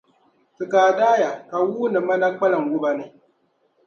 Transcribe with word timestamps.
Kikaa 0.57 0.91
daaya 0.97 1.29
ka 1.49 1.57
wuuni 1.67 1.99
mana 2.07 2.25
kpalim 2.35 2.63
wuba 2.71 2.89
ni. 2.97 3.05